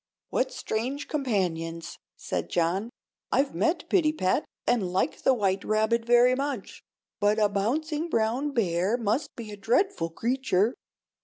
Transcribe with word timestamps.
"What 0.31 0.51
strange 0.51 1.07
companions!" 1.07 1.99
said 2.17 2.49
John. 2.49 2.89
"I've 3.31 3.53
met 3.53 3.87
Pittypat, 3.87 4.45
and 4.65 4.91
like 4.91 5.21
the 5.21 5.35
white 5.35 5.63
rabbit 5.63 6.05
very 6.05 6.33
much; 6.33 6.81
but 7.19 7.37
a 7.37 7.47
bouncing 7.47 8.09
brown 8.09 8.49
bear 8.49 8.97
must 8.97 9.35
be 9.35 9.51
a 9.51 9.57
dreadful 9.57 10.09
creature." 10.09 10.73